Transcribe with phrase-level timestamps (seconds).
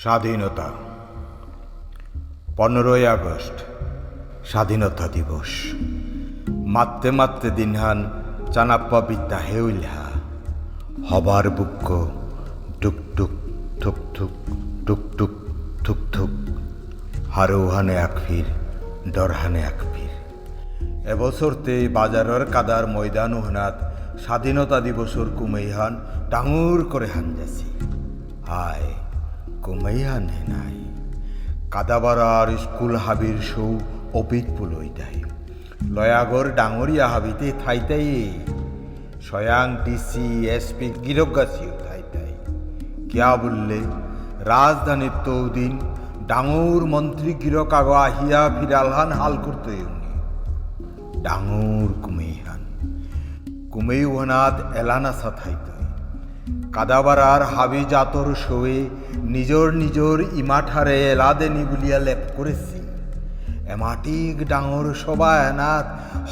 [0.00, 0.70] স্বাধীনতা।
[2.56, 3.64] পনেরোই আগস্ট,
[4.46, 5.48] স্বাধীনতা দিবস।
[6.48, 8.10] মাত্তে মাত্তে দিনহান
[8.52, 10.04] চানাপ্পা বিদ্যা হেউলহা।
[11.10, 12.08] হবার বুক্ক
[12.80, 13.30] টুক টুক
[13.80, 14.30] থুক থুক
[14.86, 15.30] টুক টুক
[15.84, 16.30] থুক থুক।
[17.30, 18.44] হারৌহানে এক ফির
[19.12, 20.10] ডরহানে এক ফির।
[21.08, 23.74] এবছরতে বাজারের কাদার ময়দান ওহনাত
[24.20, 27.64] স্বাধীনতা দিবসর কুমেইহান ডাঙর করে হান যাছি
[28.48, 28.94] হায়
[29.62, 30.84] কুমেইহান হে নাই
[31.70, 33.78] কাদাবারার স্কুল হাবির সৌ
[34.12, 35.22] অপিত পুলই দেয়
[35.90, 38.32] লয়াগর ডাঙরিয়া হাবিতে থাইতাই।
[39.22, 42.34] স্বয়াং ডিসি, এসপি গিরগাছিও থাইতাই।
[43.08, 43.78] কিয়া বললে,
[44.38, 45.78] রাজধানীর তৌদিন
[46.26, 50.20] ডাঙর মন্ত্রী গিরক আগো আহিয়া ফিরালহান হাল করতে উনি।
[51.22, 52.60] ডাঙর কুমেইহান
[53.70, 55.69] কুমেইহানাত এলানা সাথাইত
[56.72, 58.78] কাদাবারার হাবি জাতর শোয়ে
[59.14, 62.78] নিজর নিজর ইমাঠারে এলাদেনি বলিয়া লেপ করেছি।
[63.68, 65.86] এমাটিক ডাঙর সবাই এনাত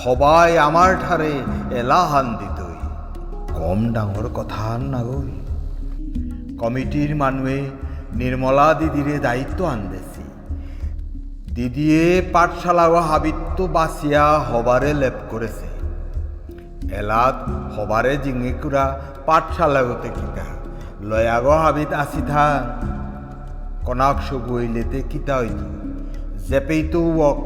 [0.04, 1.32] হবাই আমার ঠারে
[1.70, 2.78] এলাহান দিতই।
[3.54, 5.32] কম ডাঙর কথা আর না গই।
[6.58, 7.60] কমিটির মানুয়ে
[8.12, 10.24] নির্মলা দিদিরে দায়িত্ব আনদেছি
[11.54, 15.66] দিদিয়ে পাঠশালা ও হাবিত্য বাসিয়া হবারে লেপ করেছে।
[16.94, 17.38] এলাত
[17.76, 18.84] হবারে জিঙেকুরা
[19.28, 20.44] পাঠশালা হতে কিতা?
[21.00, 22.62] লয়াগ হাবিত আসি থাক
[23.86, 25.60] কনাক সগুইলেতে কিতা হইত?
[26.48, 27.38] জেপেইতো ওক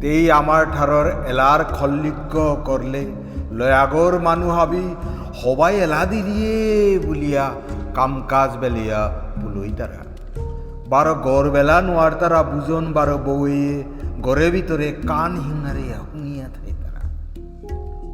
[0.00, 3.06] তেই আমার ঠারর এলার খল্লিজ্ঞ করলে
[3.50, 4.94] লয়াগর মানু হাবি
[5.42, 7.54] হবাই এলা দিলিয়ে বলিয়া
[7.94, 10.00] কাম কাজ বেলিয়া বুলই তারা
[10.88, 13.84] বারো গড় বেলা নোয়ার তারা বুজন বারো বউয়ে
[14.22, 17.02] গড়ের ভিতরে কান হিঙারে হুঁইয়া থাকে তারা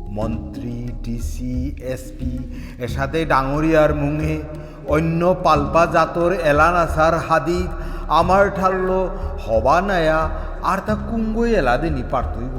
[0.08, 2.32] মন্ত্রী ডিসি এসপি
[2.78, 4.42] এর সাথে ডাঙরিয়ার মুঙে,
[4.88, 7.68] অন্য পাল্পা জাতর এলান আসার হাদিক
[8.08, 10.20] আমার ঠারলো হবা নায়া
[10.62, 12.56] আর তা কুঙ্গই এলা দেনি পারতইব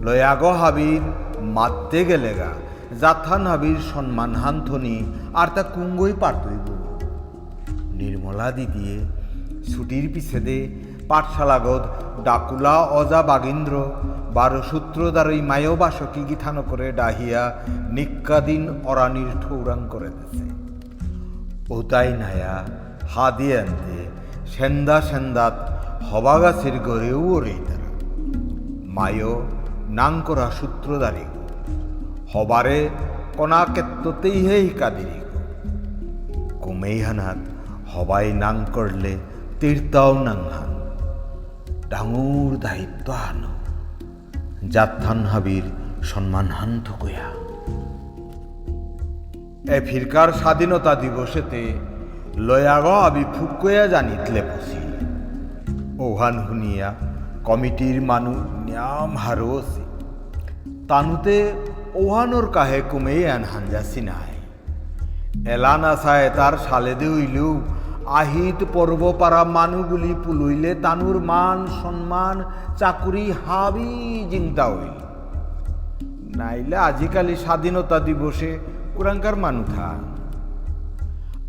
[0.00, 1.02] লয়াগ হাবির
[1.40, 2.50] মারতে গেলে গা
[3.00, 4.96] জাথান হাবির সম্মান হান্থনি
[5.34, 6.66] আর তা কুঙ্গই পারতইব
[7.92, 8.96] নির্মলা দিদিয়ে
[9.72, 10.58] ছুটির পিছেদে
[11.10, 11.84] পাঠশালাগত
[12.24, 13.74] ডাকুলা অজা বাগিন্দ্র।
[14.34, 17.42] বারো সূত্রদ্বারই মায়ো বাসকি গিথান করে ডাহিয়া
[17.90, 20.46] নিক্কাদিন অরানির ঠৌরাং করে দিছে।
[21.74, 22.54] ওতাই নায়া,
[23.14, 23.98] হাদি আনতে
[24.46, 25.56] সেন্দা সেন্দাত,
[26.10, 27.88] হবাগাছের গড়েও ওরে তারা।
[28.96, 29.32] মায়ো
[29.98, 31.26] নাং করা সূত্রধারী
[32.32, 32.78] হবারে
[33.36, 35.18] কনা কেত্ততেই হে হিকাদিরি
[36.62, 37.40] কুমেইহানাত
[37.92, 39.12] হবাই নাং করলে
[39.60, 40.69] তীর্তাও নাংহান
[41.90, 43.52] ডাঙর দায়িত্ব হানো
[44.68, 45.62] জাত্থান হাবির
[46.02, 47.26] সম্মান হান থুকয়া
[49.74, 51.72] এ ফিরকার স্বাধীনতা দিবসেতে
[52.36, 54.82] লয়াগ আবি ফুকয়া জানিতলে বসি
[56.04, 56.94] ওহান হুনিয়া
[57.44, 58.34] কমিটির মানু
[58.64, 59.82] নিয়াম আছে
[60.88, 61.52] তানুতে
[61.94, 64.30] ওহানোর কাহে কুমে আন হানজাসি নাই।
[65.50, 67.60] এলানা সায় তার সালেদে হইলেও
[68.10, 72.44] আহিত পর্বপাড়া মানুগুলি পুলইলে তানুর মান সম্মান,
[72.76, 74.98] চাকুরি হাবি জিংতা হইল।
[76.36, 78.58] নাইলে আজিকালি স্বাধীনতা দিবসে
[78.96, 80.00] কুরাঙ্কার মানু থান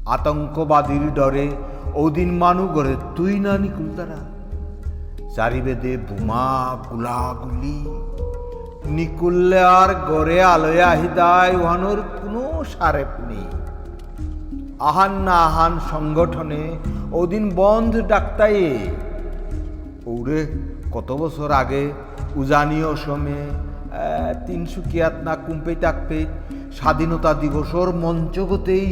[0.05, 1.51] আতঙ্কবাদীর ডরে
[1.93, 4.19] ওদিন মানু গড়ে তুই না নিকুল তারা।
[5.35, 7.85] চারিবেদে বোমা, গুলাগুলি,
[8.85, 13.60] নিকুললে আর গড়ে আলোয় আহিদায় ওহানোর কোনো সারেপ নেই।
[14.89, 16.63] আহান না আহান সংগঠনে
[17.11, 18.57] ওদিন বন্ধ ডাক্তাই
[20.11, 20.39] ওরে,
[20.91, 21.83] কত বছর আগে
[22.35, 23.41] উজানি অসমে
[24.47, 26.19] তিনসুকিয়াত না কুম্পে টাকপে
[26.77, 28.85] স্বাধীনতা দিবসর মঞ্চগতেই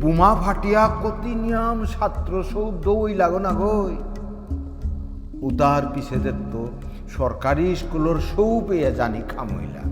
[0.00, 3.96] বোমা ফাটিয়া কতি নিয়াম ছাত্র সৌদ ওই লাগো না গই।
[5.46, 6.54] উদার পিছে দেখত
[7.16, 9.84] সরকারি স্কুলের সৌ পেয়ে জানি খামইলা।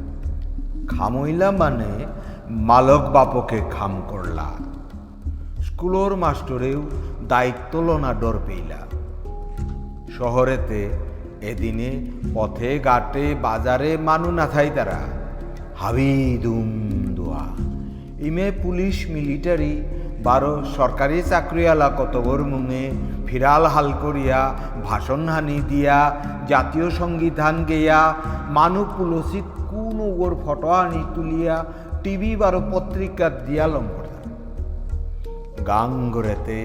[0.93, 1.91] খামইলা মানে
[2.69, 4.49] মালক বাপকে খাম করলা।
[5.85, 6.81] স্কুলের মাস্টরেও
[7.29, 8.81] দায়িত্ব লনা ডর পেইলা।
[10.19, 10.81] শহরেতে
[11.41, 11.91] এদিনে
[12.35, 15.01] পথে ঘাটে বাজারে মানু না থাই তারা
[15.77, 16.69] হাবি দুম
[17.15, 17.45] দোয়া
[18.27, 19.75] ইমে পুলিশ মিলিটারি
[20.23, 22.85] বারো সরকারি চাকরিয়ালা কতবর মুঙে
[23.27, 24.41] ফিরাল হাল করিয়া
[24.85, 25.99] ভাষণ হানি দিয়া,
[26.47, 28.15] জাতীয় সঙ্গীতান গেয়া
[28.49, 31.57] মানু পুলসিত কোন ওগর ফটো আনি তুলিয়া,
[32.03, 34.04] টিভি বারো পত্রিকা দিয়া লম্বর
[35.71, 36.59] গাঙ্গরেতে।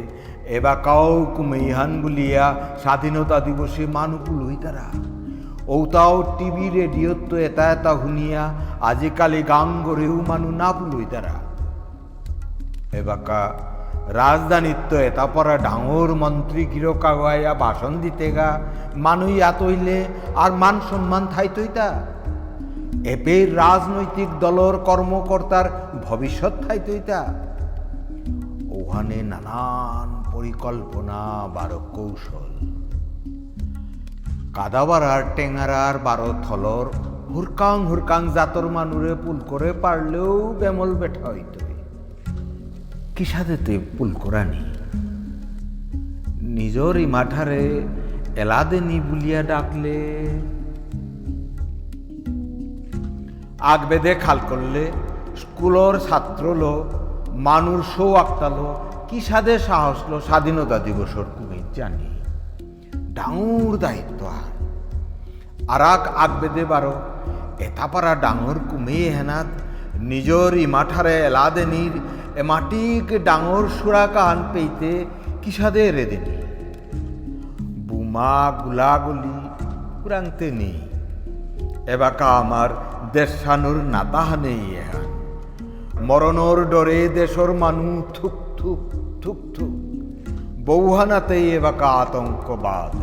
[0.47, 2.45] এবাকাও কুমেইহান বলিয়া
[2.81, 4.87] স্বাধীনতা দিবসে মানুকুল হই তারা
[5.67, 8.43] ঔতাও টিভি রেডিওত এটা এটা শুনিয়া
[8.81, 11.35] আজিকালি গাঙ্গরেও মানু না বুলই তারা
[12.93, 13.41] এবাকা
[14.13, 18.49] রাজধানীর তো এটা পরা ডাঙর মন্ত্রী গিরকাগাইয়া ভাষণ দিতে গা
[18.95, 19.97] মানুষ এত হইলে
[20.35, 21.87] আর মান সম্মান থাইতইতা
[23.05, 25.65] এপের রাজনৈতিক দলর কর্মকর্তার
[26.03, 27.19] ভবিষ্যৎ থাইতইতা
[28.89, 32.67] ওখানে নানান পরিকল্পনা বারো কৌশল
[34.53, 36.85] কাদাবারার টেঙারার বারো থলর
[37.33, 41.57] হুরকাং হুরকাং জাতর মানুরে পুল করে পারলেও বেমল বেঠা হইত
[43.15, 44.63] কিসাদেতে পুল করানি?
[46.41, 47.81] নিজর ইমাঠারে
[48.35, 50.27] এলাদেনি বুলিয়া ডাকলে।
[53.59, 54.91] আগ বেঁধে খাল করলে
[55.37, 56.98] স্কুলর ছাত্র লো
[57.39, 62.09] মানুষ আক্তালো কি সাদে সাহস লো স্বাধীনতা দিবসর তুমি জানি।
[63.13, 64.49] ডাঙর দায়িত্ব আর।
[65.69, 66.93] আর আগ আগ বেঁধে বারো
[67.59, 69.45] এটা পারা ডাঙর কুমে হেনাত,
[69.93, 71.91] নিজর ইমাঠারে এলাদেনির
[72.35, 75.05] এমাটিক ডাঙর সুরা কাহান পেইতে
[75.41, 76.35] কিসাদে রেদেনি
[77.87, 79.49] বুমা গুলাগুলি
[80.03, 80.81] কুরাংতে নেই
[81.87, 82.69] এবাকা আমার
[83.13, 85.08] দেশানুর নাতাহানে ইহান
[86.01, 88.79] মরণর ডরে দেশর মানু থুক থুক
[89.21, 89.73] থুক থুক।
[90.65, 92.95] বৌহানাতে এবাকা আতঙ্কবাদ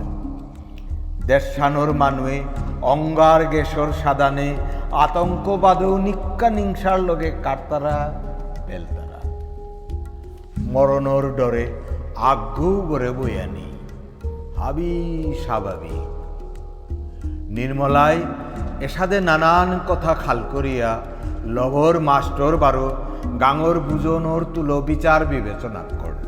[1.26, 2.44] দেশানোর মানুয়ে
[2.82, 4.56] অঙ্গার গেসর সাদানে
[4.93, 8.14] আতঙ্কবাদেও নিক্কা নিংসার লগে কাটতারা
[8.66, 9.20] বেলতারা
[10.58, 11.66] মরণর ডরে
[12.16, 13.78] আগ্রহ করে বইয়ানি
[14.56, 16.08] হাবি স্বাভাবিক
[17.48, 18.20] নির্মলায়
[18.81, 21.00] এসাদে নানান কথা খাল করিয়া
[21.46, 22.88] লগর মাস্টর বারো
[23.40, 26.25] গাঙর বুজনোর তুলো বিচার বিবেচনা করল।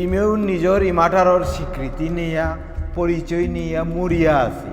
[0.00, 2.56] ইমেও নিজর ইমাটারর স্বীকৃতি নিয়া,
[2.94, 4.70] পরিচয় নিয়া মরিয়া আছে।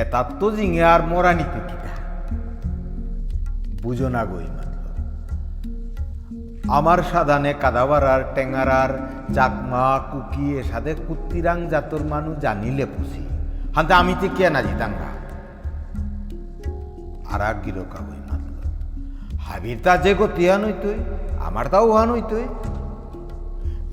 [0.00, 1.92] এতার তো জিঙে আর মরা নিতে কিনা
[3.82, 4.48] বুঝো না গই
[6.68, 8.90] আমার সাদানে কাদাবারার টেঙ্গারার
[9.34, 13.24] চাকমা, কুকি এ সাদে কুত্তিরাং জাতর মানুষ জানিলে পুষি
[13.74, 15.19] হাতে আমি তো কে না জিতাঙ্গা
[17.32, 18.68] হই মাত্র
[19.38, 20.98] হাবির তা যে গতিয়া নইতই
[21.38, 22.46] আমার তাও উহা নইতই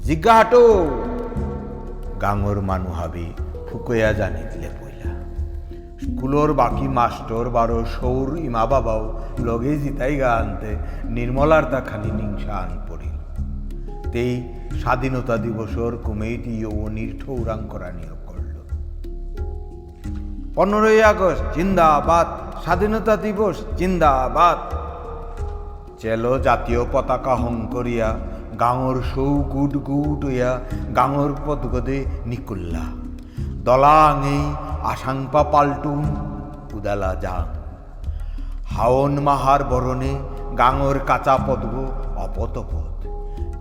[0.04, 0.62] জিজ্ঞা হাটো
[2.22, 3.34] গাঙর মানু হাবি
[3.72, 5.12] ফুকয়া দিলে পইলা।
[6.04, 10.75] স্কুলর বাকি মাস্টর বারো সৌর ইমা বাবাও লগে জিতাই গা আনতে
[11.06, 13.18] নির্মলার তা খালি নিংসা আনি পড়িল
[14.12, 18.17] তেই স্বাধীনতা দিবসর কমিটি ও নির্ঠৌরাং করা নিয়োগ
[20.57, 22.27] পনেরোই আগস্ট, জিন্দাবাদ।
[22.63, 24.74] স্বাধীনতা দিবস, জিন্দাবাদ।
[26.00, 28.15] চেলো জাতীয় পতাকা হং করিয়া,
[28.59, 30.59] গাঙর সৌ গুড গুড হইয়া,
[30.95, 32.80] গাঙর পদগদে নিকুল্লা।
[33.63, 36.04] দলাঙেই আশাংপা পাল্টুন
[36.74, 37.45] উদালা যাং।
[38.75, 40.19] হাওন মাহার বরণে
[40.57, 43.07] গাঙর কাঁচা পদ্ম অপতপদ।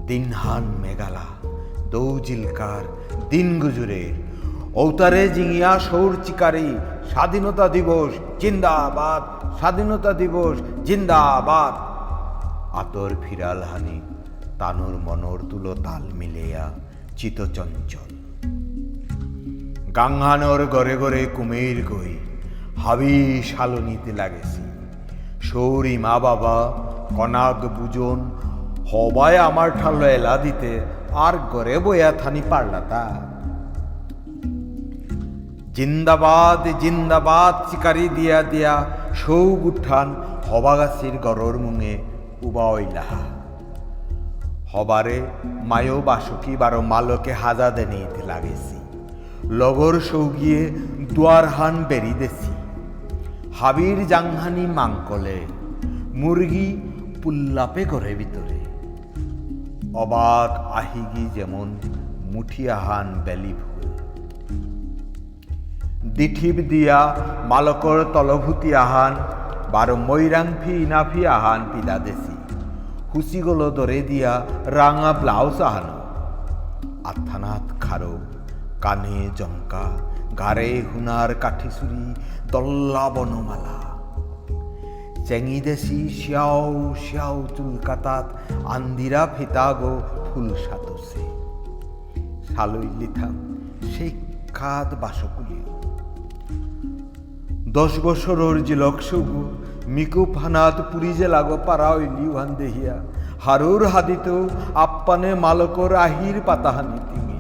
[0.07, 1.51] দিনহান মেঘালা,
[1.91, 2.85] দৌজিলকার
[3.29, 4.26] দিন গুজুরের
[4.83, 6.69] ঔতারে জিঙিয়া সৌর চিকারি,
[7.11, 8.13] স্বাধীনতা দিবস,
[8.43, 9.23] জিন্দাবাদ,
[9.59, 11.75] স্বাধীনতা দিবস, জিন্দাবাদ।
[12.81, 14.01] আতর ফিরাল হানি,
[14.59, 16.65] তানুর মনোর তুলো তাল মিলেয়া
[17.17, 18.11] চিতচঞ্চল
[19.97, 22.13] গাঙ্গানোর গড়ে গড়ে কুমের গই
[22.83, 24.63] হাবি শালনিতে লাগেছি।
[25.43, 26.57] সৌরি মা বাবা,
[27.17, 28.19] কনাক বুজন,
[28.91, 30.73] হবায় আমার ঠাল এলা দিতে,
[31.25, 33.05] আর গড়ে বয়া থানি পারলা তা
[35.77, 38.75] জিন্দাবাদ জিন্দাবাদ চিকারি দিয়া দিয়া
[39.15, 40.09] সৌ উঠান
[40.47, 41.95] হবাগাছির গরর মুঙে
[42.43, 43.23] উবাইলাহা
[44.73, 48.77] হবারে মায়ো বাসকি বারো মালকে হাজা দেনিতে লাগেছি।
[49.51, 50.61] লগর সৌগিয়ে
[51.15, 52.53] দুয়ার হান বেরি দেছি।
[53.61, 55.39] হাবির জাংহানি মাংকলে
[56.15, 56.67] মুরগি
[57.23, 58.59] পুল্লাপে করে ভিতরে।
[59.95, 61.69] অবাক আহিগি যেমন
[62.33, 63.76] মুঠিয়াহান বেলি ফুল
[66.17, 66.99] দিঠিব দিয়া
[67.49, 69.15] মালকর তলভূতি আহান,
[69.73, 72.37] বারো মৈরাং ফি ইনাফি আহান পিদা দেশি।
[73.15, 74.33] হুসিগুলো ধরে দিয়া
[74.67, 75.97] রাঙা ব্লাউজ আহানো।
[77.05, 78.19] আত্থানাথ খারো,
[78.81, 79.85] কানে জমকা
[80.39, 82.15] গারে হুনার কাঠিসুরি
[82.53, 83.79] দল্লা বনমালা।
[85.27, 88.27] চেঙি দেশি শিয়াও শিয়াও চুলকাতাত
[88.67, 91.25] আন্দিরা ফিতাগো ফুল সাতসে
[92.47, 93.35] সালই লিথাম
[93.93, 94.11] সেই
[94.55, 95.76] খাদ বাসকুলি।
[97.77, 99.43] দশ বছরের যে লক্ষগু
[99.95, 102.97] মিকু ফানাত পুরি যে লাগো পারা হইলি ওহান দেহিয়া।
[103.45, 104.27] হারুর হাদিত
[104.85, 107.39] আপ্পানে মালকর আহির পাতাহানি তিমি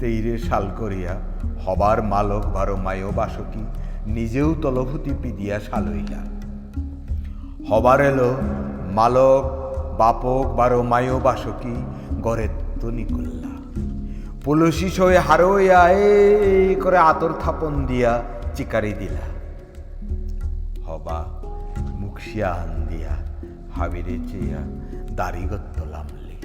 [0.00, 1.14] তেইরে শাল করিয়া
[1.64, 3.64] হবার মালক বারো মায়ো বাসকি,
[4.16, 6.22] নিজেও তলভূতি পিদিয়া শালইলা
[7.68, 8.30] হবার এলো
[8.98, 9.44] মালক,
[10.00, 11.74] বাপক বারো মায়ো বাসকি,
[12.22, 12.46] গড়ে
[12.80, 13.55] তনি করলা
[14.46, 18.22] পুলসি সয়ে হারোয় আয়ে করে আতর থাপন দিয়া
[18.54, 19.26] চিকারি দিলা।
[20.86, 21.24] হবা
[21.90, 23.16] মুখশিয়া হান দিয়া
[23.76, 24.58] হাবিরে চেয়া
[25.16, 26.36] দাড়িগত্ত লামলি।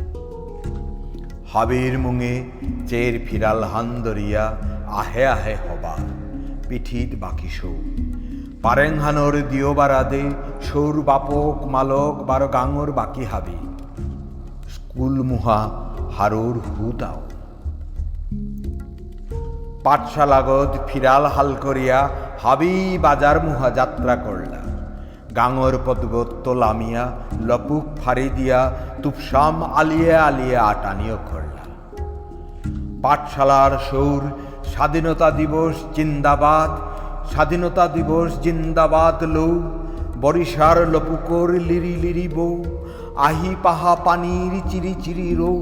[1.54, 2.44] হাবির মুঙে
[2.88, 5.96] চের ফিরাল হান দরিয়া আহে আহে হবা
[6.70, 7.76] পিঠিত বাকি সৌ।
[8.62, 10.24] পারেং হানোর দিও বারাদে,
[10.62, 13.58] সৌর বাপক মালক বারো গাঙর বাকি হাবি।
[14.70, 15.70] স্কুল মুহা
[16.18, 17.22] হারুর হুদাও
[19.84, 22.00] পাঠশালাগত ফিরাল হাল করিয়া
[22.44, 24.62] হাবি বাজার মুহা যাত্রা করলা
[25.38, 27.04] গাঙর পদগত তোলামিয়া,
[27.48, 28.60] লপুক ফাড়ি দিয়া
[29.04, 31.64] তুপসাম আলিয়ে আলিয়ে আটানিও করলা
[33.04, 34.24] পাঠশালার সৌর,
[34.74, 36.72] স্বাধীনতা দিবস জিন্দাবাদ,
[37.32, 39.54] স্বাধীনতা দিবস জিন্দাবাদ লৌ।
[40.22, 42.56] বরিশার লপুকর লিরি লিরি বউ
[43.16, 45.62] আহি পাহা পানির চিরি চিরি রৌ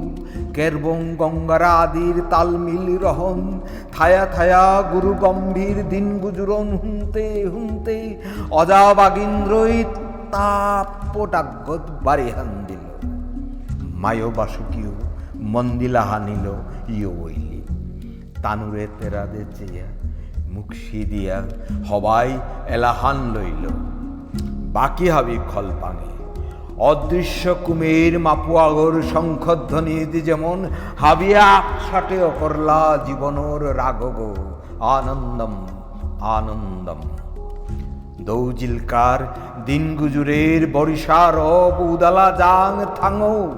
[0.54, 3.60] কেরবং গঙ্গারা আদির তালমিল রহন,
[3.92, 8.16] থায়া থায়া গুরু গম্ভীর দিন গুজুরন হুনতে হুনতে
[8.52, 9.84] অজা বাগিন্দ্রই
[10.32, 12.80] তাপটাগত বাড়ি হান দিল
[13.82, 14.92] মায়ো বাসুকিও
[15.36, 16.48] মন্দিলা হানিল
[16.90, 17.62] ইয়ো ওইলি
[18.42, 19.88] তানুরে তেরাদে চেয়া
[20.50, 21.42] মুখি দিয়া
[21.90, 23.66] হবাই এলাহান লইল।
[24.74, 26.19] বাকি হাবি খলপাঙে
[26.80, 30.66] অদৃশ্য কুমের মাপুয়াগর শঙ্খধ্বনিত যেমন,
[31.00, 34.20] হাবিয়া সাটে অকরলা জীবনর রাগগ,
[34.80, 35.66] আনন্দম
[36.22, 37.00] আনন্দম।
[38.22, 39.20] দৌজিলকার
[39.66, 41.36] দিনগুজুরের বরিশার
[41.80, 43.56] উদালা জাং থাঙো,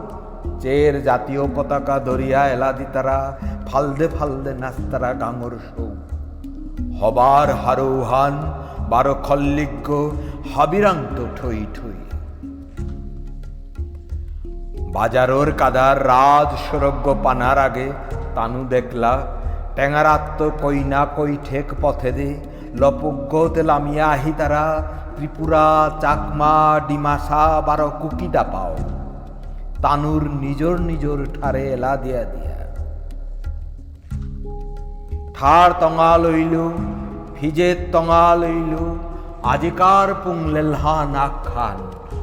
[0.59, 3.37] চের জাতীয় পতাকা দরিয়া এলাদি তারা,
[3.67, 5.89] ফালদে ফালদে নাস্তারা গাঙর সৌ
[6.99, 8.51] হবার হারৌহান
[8.89, 10.09] বারো খল্লিজ্ঞ
[10.55, 12.10] হাবিরান্ত ঠই ঠই।
[14.93, 17.87] বাজারোর কাদার রাজ সরজ্ঞ পানার আগে
[18.35, 19.13] তানু দেখলা
[19.75, 22.29] টেঙারাত্ম কইনা কই ঠেক পথে দে
[22.75, 24.65] লপজ্ঞত লামিয়া আহি তারা,
[25.15, 25.67] ত্রিপুরা,
[26.01, 26.55] চাকমা,
[26.87, 28.75] ডিমাসা, বারো কুকিদা পাও।
[29.81, 32.57] তানুর নিজর নিজর ঠারে এলা দিয়া দিয়া।
[35.33, 36.55] ঠার তঙা লইল
[37.35, 38.73] ভিজে তঙা লইল,
[39.43, 41.77] আজিকার পুংলেলহান আখ্যান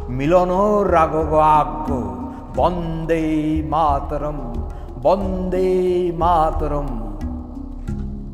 [0.08, 0.50] মিলন
[0.90, 1.88] রাগগ আজ্ঞ
[2.56, 4.52] বন্দে মাতরম
[5.02, 6.86] বন্দে মাতরম।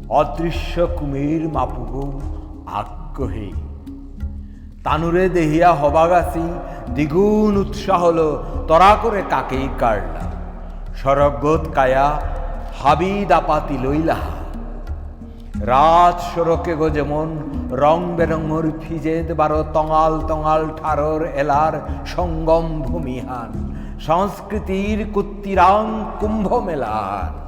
[0.09, 2.21] অদৃশ্য কুমির মাপুগ
[2.66, 3.50] আগ্রহে।
[4.85, 6.54] তানুরে দেহিয়া হবাগাসি
[6.90, 10.21] দ্বিগুণ উৎসাহ হলো, তরা করে কাকেই কাড়লা।
[10.97, 12.21] সরগত কায়া
[12.83, 14.35] হাবি দাপাতি লইলাহা
[15.61, 17.38] রাত সড়কে গো যেমন
[17.71, 27.44] রং বেরঙর ফিজেদ বারো তঙাল তঙাল ঠারর এলার সঙ্গম ভূমিহান। সংস্কৃতির কুত্তিরাং কুম্ভ মেলার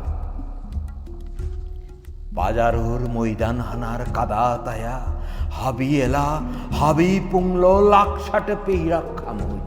[2.32, 5.00] বাজারুর ময়দান হানার কাদা তায়া,
[5.50, 6.40] হাবি এলা,
[6.72, 9.60] হাবি পুংল, লাকসাটে পেইরা খামুই।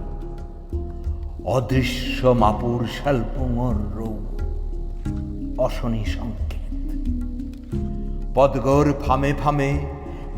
[1.45, 4.17] অদৃশ্য মাপুর শালপুঙর রৌ
[5.57, 6.49] অশনি সংকেত।
[8.35, 9.79] পদগর ফামে ফামে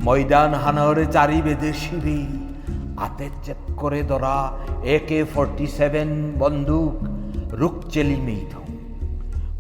[0.04, 2.28] ময়দান হানর চারি বেদে শিবি
[2.98, 4.36] আতে চেক করে ধরা
[4.96, 6.10] একে ফর্টি সেভেন
[6.40, 6.94] বন্দুক
[7.54, 8.52] রুকচেলি মেইথ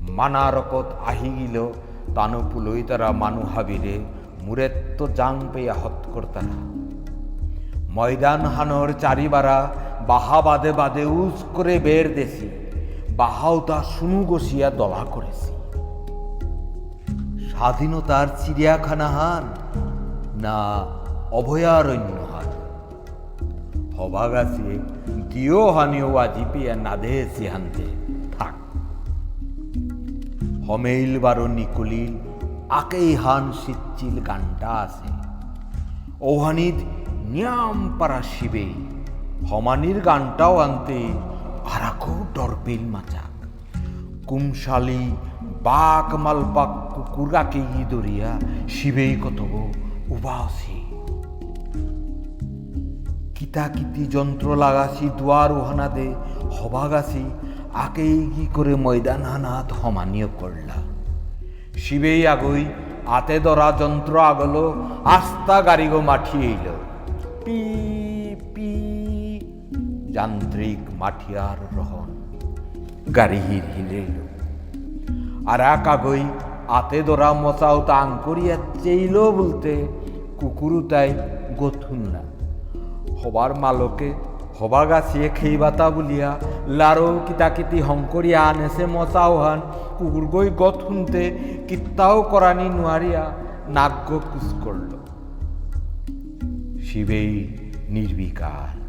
[0.09, 1.57] মানারকত আহি গিল
[2.15, 3.95] তানুপুলই তারা মানু হাবিরে
[4.43, 6.57] মুরেত্ত জাং পেয়া হত করতারা
[7.89, 9.57] ময়দান হানর চারিবারা
[10.07, 12.49] বাহা বাদে বাদে উজ করে বের দেশি,
[13.17, 15.51] বাহাও তা শুনু গসিয়া দলা করেছি।
[17.49, 19.45] স্বাধীনতার চিড়িয়াখানা হান
[20.41, 20.57] না
[21.31, 22.50] অভয়ারণ্য হান।
[24.01, 24.79] হবাগাছে
[25.29, 27.85] দিও হানিও আজি পেয়া নাদে হানতে
[28.37, 28.55] থাক।
[30.67, 32.13] হমেইল বারো নিকুলিল,
[32.69, 35.09] আকেই হান সিচ্চিল গানটা আছে।
[36.21, 36.75] ওহানিদ
[37.25, 38.65] নিয়াম পারা শিবে
[39.49, 40.99] হমানির গানটাও আনতে
[41.73, 43.31] আরাকো ডরপিল মাচাক
[44.27, 45.15] কুমশালি
[45.63, 48.31] বাক মালপাক কুকুরাকে ই দরিয়া
[48.69, 49.39] শিবেই কত
[50.09, 50.80] উবাসি
[53.53, 56.07] কিতাকিতি যন্ত্র লাগাছি দুয়ার ওহানা দে
[56.57, 57.23] হবাগাছি
[57.85, 60.77] আকেই কি করে ময়দান হানাত হমানীয় করলা
[61.77, 62.63] শিবেই আগই
[63.17, 64.63] আতে ধরা যন্ত্র আগলো
[65.15, 66.67] আস্তা গাড়িগো মাঠি এইল।
[67.45, 67.59] পি
[68.55, 68.71] পি
[70.11, 72.09] যান্ত্রিক মাঠিয়ার রহন
[73.15, 74.13] গাড়ি হির হিলেল
[75.47, 76.23] আর এক আগই
[76.79, 79.73] আতে ধরা মচাও তাং করিয়া চেইল বলতে
[80.39, 81.09] কুকুরু তাই
[81.57, 82.23] গথুন না।
[83.23, 84.13] হবার মালকে
[84.59, 89.59] হবা গাছিয়ে খেই বাতা বুলিয়া, লারো কিতাকিতি হংকরিয়া আনেছে মচাওহান
[89.97, 91.21] কুকুর গই গত শুনতে
[91.67, 93.23] কিত্তাও করানি নোয়ারিয়া
[93.67, 94.91] নাগ্য কুচ করল
[96.83, 97.33] শিবেই
[97.89, 98.81] নির্বিকার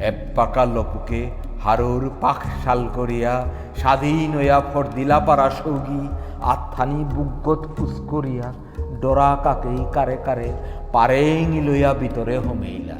[0.00, 1.30] এক পাকা লপুকে
[1.64, 3.44] হারুর পাখ শাল করিয়া
[3.76, 6.08] স্বাধীন হইয়া ফরদিলা পারা সৌগী
[6.42, 8.52] আত্মানি বুগত কুচ করিয়া
[9.00, 10.48] ডরা কাকেই কারে কারে
[10.94, 12.98] পারেং লইয়া ভিতরে হমেইলা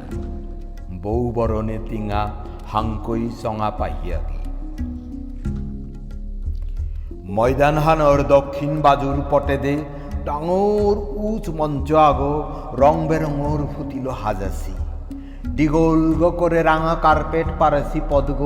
[1.03, 2.21] বৌ বরণে টিঙা
[2.71, 4.39] হাংকৈ চঙা পাহিয়া কি
[7.35, 9.75] ময়দানহানৰ দক্ষিণ বাজুৰ পটেদে
[10.25, 10.95] ডাঙৰ
[11.27, 12.19] উঁচ মঞ্চ আগ
[12.81, 14.73] ৰং বেৰঙৰ ফুটিল সাজাচি।
[15.57, 16.01] দীঘল
[16.37, 18.41] করে রাঙা কার্পেট পারেছি পদগ,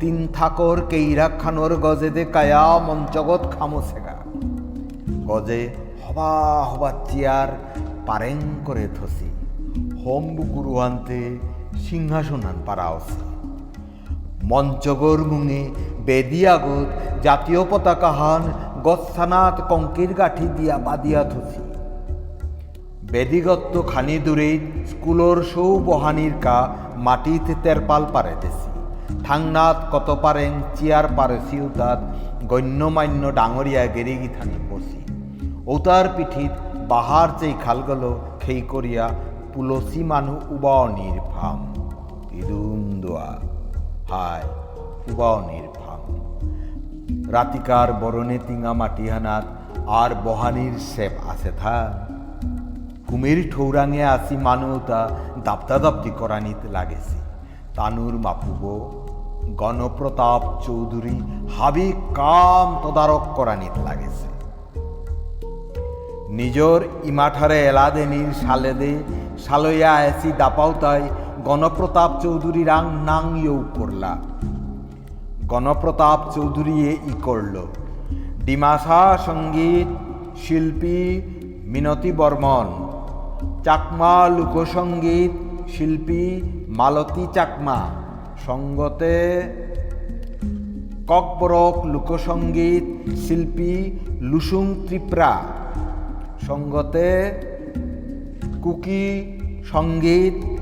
[0.00, 4.14] তিন থাকর কেইরা খানোর গজে দে কায়া মঞ্চগত খামোছেগা
[5.26, 5.62] গজে
[6.04, 6.30] হবা
[6.64, 7.48] হবা চেয়ার
[8.06, 9.30] পারেং করে থসি।
[10.04, 11.20] হোম গুরুহান্তে
[11.78, 13.20] সিংহাসনান পারাওছে
[14.42, 15.62] মঞ্চগর মুঙে
[16.06, 16.88] বেদি আগত
[17.22, 18.42] জাতীয় পতাকা হান
[18.82, 21.62] গছানাত কঙ্কির গাঠি দিয়া বাদিয়া থসি।
[23.12, 24.50] বেদিগত্ত খানি দূরে
[24.90, 26.58] স্কুলর সৌ বহানির কা
[26.96, 28.68] মাটিতে তেরপাল পারেতেছি
[29.24, 31.98] থাংনাত কত পারেং চিয়ার পারেছি উতাত
[32.48, 35.00] গণ্যমান্য ডাঙরিয়া গেরিগি থানি বসি
[35.66, 36.54] ওতার পিঠিত
[36.92, 38.02] বাহার চেই খালগল
[38.42, 39.04] খেই করিয়া
[39.52, 41.58] পুলসি মানু উবাওনির ফাম
[42.40, 43.30] ইদুম দোয়া
[44.10, 44.46] হায়
[45.10, 46.00] উবাওনির ফাম
[47.34, 49.44] রাতিকার বরণে তিঙা মাটিহানাত,
[50.00, 51.78] আর বহানির সেপ আছে থা
[53.08, 55.00] কুমির ঠৌরাঙে আসি মানুতা
[55.46, 57.18] দাপ্তা দাপ্তি করানিত লাগেছে।
[57.76, 58.62] তানুর মাপুব,
[59.60, 61.16] গণপ্রতাপ চৌধুরী
[61.54, 64.28] হাবি কাম তদারক করানিত লাগেছে।
[66.38, 68.92] নিজর ইমাঠারে এলাদেনির সালেদে
[69.44, 71.02] সালইয়া এসি দাপাউতাই
[71.44, 74.12] গণপ্রতাপ চৌধুরী রাং নাং ইউ করলা।
[75.48, 77.56] গণপ্রতাপ চৌধুরী এ ই করল।
[78.44, 79.88] ডিমাসা সংগীত
[80.42, 80.98] শিল্পী
[81.72, 82.68] মিনতি বর্মন,
[83.64, 85.34] চাকমা লোকসঙ্গীত
[85.74, 86.24] শিল্পী
[86.78, 87.78] মালতী চাকমা,
[88.46, 89.16] সঙ্গতে
[91.10, 93.72] ককবরক লোকসঙ্গীত শিল্পী
[94.20, 95.32] লুসুং ত্রিপ্রা।
[96.46, 97.32] সঙ্গতে
[98.62, 100.60] কুকি, সংগীত,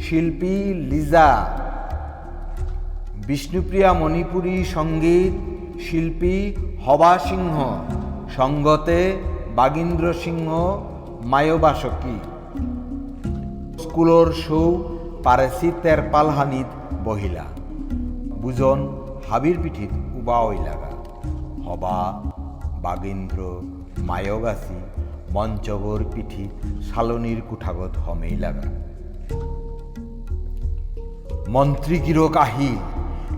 [0.00, 1.58] শিল্পী লিজা,
[3.26, 5.32] বিষ্ণুপ্রিয়া মণিপুরী সংগীত,
[5.80, 6.52] শিল্পী
[6.86, 7.84] হবা সিংহ,
[8.36, 9.16] সঙ্গতে
[9.56, 10.50] বাগীন্দ্র সিংহ,
[11.24, 12.18] মায়বাসকী।
[13.82, 14.82] স্কুলৰ সৌ
[15.24, 17.44] পাৰেচি তেৰপাল হানিত বহিলা।
[18.42, 18.96] বুজন
[19.30, 20.94] হাবিৰ পিঠিত উবা লাগা।
[21.70, 22.22] হবা,
[22.82, 23.42] বাগীন্দ্ৰ
[23.98, 24.93] মায়গাচি
[25.34, 26.52] মঞ্চগৰ পিঠিত
[26.88, 28.68] চালনীৰ কোঠাগত হমেই লাগা
[31.48, 32.76] মন্ত্ৰীগিৰক আহিল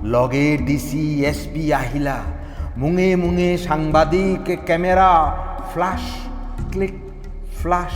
[0.03, 2.19] লগে ডি চি এছ পি আহিলা,
[2.77, 5.11] মুঙে মুঙে সাংবাদিক camera
[5.73, 6.05] flash,
[6.73, 6.97] click
[7.63, 7.95] flash,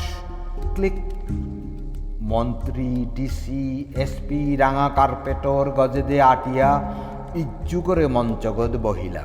[0.75, 0.99] click.
[2.23, 6.95] মন্ত্রী, ডিসি, এসপি, রাঙা কার্পেটর গজেদে আটিয়া
[7.35, 9.23] ইজ্জু করে মঞ্চগত বহিলা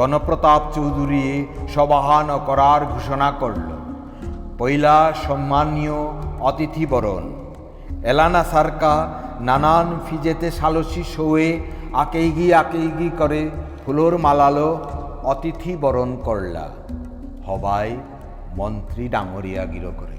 [0.00, 3.68] গণপ্রতাপ চৌধুরী সবাহান করার ঘোষণা করল।
[4.58, 5.94] পয়লা সম্মানীয়
[6.40, 7.24] অতিথি বরণ।
[8.04, 11.60] এলানা সারকা নানান ফিজেতে সালসি শোয়ে
[11.92, 13.50] আকেইগি আকেইগি করে
[13.86, 14.80] ফুলোর মালালো
[15.22, 16.68] অতিথি বরণ করলা।
[17.46, 17.96] হবাই
[18.56, 20.18] মন্ত্রী ডাঙরিয়া গির করে।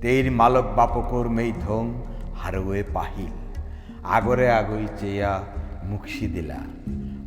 [0.00, 1.94] তের মালক বাপকর মেইথং
[2.42, 3.62] হারুয়ে পাহিল।
[4.04, 5.40] আগরে আগই চেয়া
[5.84, 6.58] মুখসি দিলা।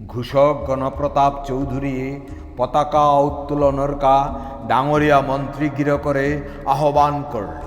[0.10, 2.20] ঘোষক গণপ্রতাপ চৌধুরী,
[2.58, 7.64] পতাকা উত্তোলনের কা ডাঙরিয়া মন্ত্রী গির করে আহ্বান করল।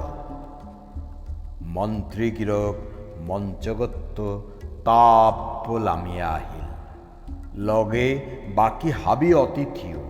[1.63, 2.75] মন্ত্রী গিরক
[3.27, 4.41] মঞ্চগত্ত
[4.85, 6.69] তাপ লামিয়া আহিল।
[7.65, 8.21] লগে
[8.55, 10.03] বাকি হাবি অতিথিও।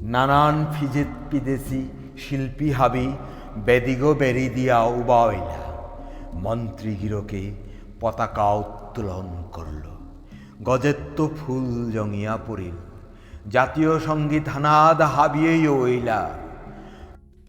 [0.00, 1.88] নানান ফিজেত বিদেশি
[2.18, 3.12] শিল্পী হাবি
[3.56, 5.62] বেদিগ বেরি দিয়া উবা হইলা
[6.34, 7.50] মন্ত্রী গিরকে
[8.00, 9.89] পতাকা উত্তোলন করল।
[10.67, 12.77] গজেত্ত ফুল জঙিয়া পড়িল
[13.55, 16.21] জাতীয় সঙ্গীত হানাদ হাবিয়েই ওইলা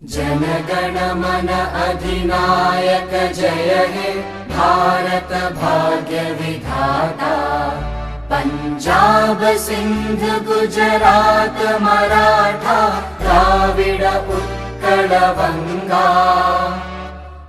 [0.03, 4.11] जनगण मन अधिनायक जय हे
[4.49, 7.31] भारत भाग्य विधाता
[8.31, 12.77] पञ्जाब सिन्ध गुजरात मराठा
[13.21, 14.05] द्राविड
[14.37, 16.05] उत्कल वङ्गा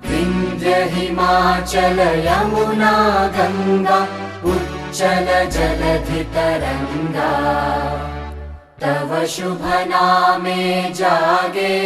[0.08, 2.96] विन्ध्य हिमाचल यमुना
[3.38, 4.00] गङ्गा
[4.93, 7.29] उच्चल जलधि तरङ्गा
[8.83, 11.79] तव शुभ नामे जागे।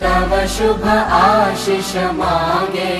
[0.00, 0.86] तव शुभ
[1.16, 2.94] आशिष मागे।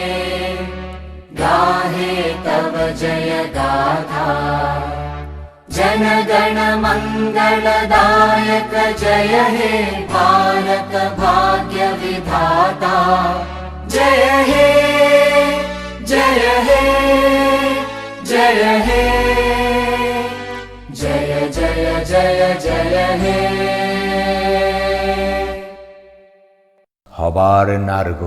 [1.40, 2.12] गाहे
[2.46, 4.28] तव जय गाथा।
[5.70, 9.72] जनगण मङ्गलदायक जय हे
[10.12, 12.94] भारत भाग्य विधाता।
[13.88, 14.68] जय हे
[16.04, 16.84] जय हे
[18.25, 19.01] जय हे
[20.93, 23.37] जय जय जय जय हे
[27.11, 28.21] হবার নার্গ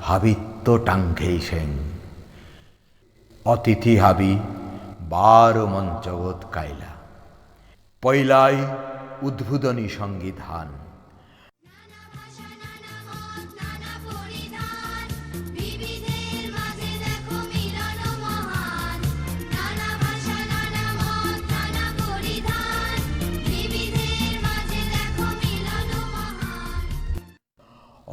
[0.00, 1.70] হাবিত্য টাঙ্ঘেই সেন
[3.46, 4.32] অতিথি হাবি
[5.08, 6.90] বারো মঞ্চগত কাইলা
[8.02, 8.56] পৈলাই
[9.22, 10.77] উদ্বোধনী সঙ্গীধান নানা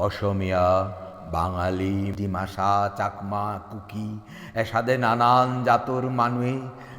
[0.06, 0.66] অসমিয়া,
[1.32, 4.08] বাঙালি ডিমাসা চাকমা, কুকি,
[4.54, 6.56] এসাদে নানান জাতর মানুয়ে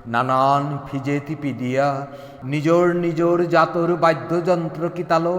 [0.07, 1.87] নানান ফিজেতি দিয়া,
[2.43, 5.37] নিজর নিজর জাতর বাদ্যযন্ত্র কিতালো,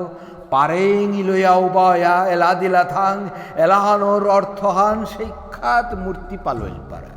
[0.51, 3.15] পারেং ইলয়াও বয়া এলা দিলা থাং,
[3.57, 7.13] এলাহানোর অর্থহান শিক্ষাত মূর্তি পালইল পারা।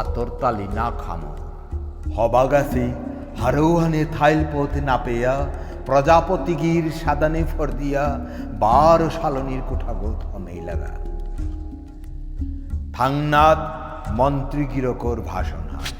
[0.00, 1.32] আতর তালি না খামো।
[2.16, 2.86] হবাগাছি,
[3.40, 5.34] হারৌহানে থাইল পথ না পেয়া
[5.86, 10.92] প্রজাপতি গির সাদানে ফরদিয়া বার সালনির কুঠাগত হমেই লাগা।
[12.94, 13.58] থাংনাথ
[14.10, 15.92] মন্ত্রী গিরকর ভাষণ হয়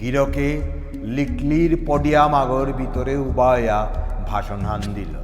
[0.00, 0.60] গিরকে
[1.02, 3.88] লিকলির পডিয়াম আগর ভিতরে উবায়া
[4.26, 5.14] ভাষণহান দিল